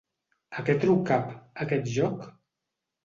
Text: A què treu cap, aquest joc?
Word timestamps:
A 0.61 0.63
què 0.69 0.75
treu 0.85 0.97
cap, 1.11 1.29
aquest 1.67 1.93
joc? 2.01 2.29